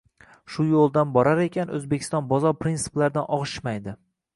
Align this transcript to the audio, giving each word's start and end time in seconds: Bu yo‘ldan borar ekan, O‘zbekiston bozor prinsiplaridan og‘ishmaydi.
Bu 0.55 0.65
yo‘ldan 0.69 1.11
borar 1.19 1.43
ekan, 1.45 1.75
O‘zbekiston 1.81 2.33
bozor 2.35 2.59
prinsiplaridan 2.65 3.33
og‘ishmaydi. 3.41 4.01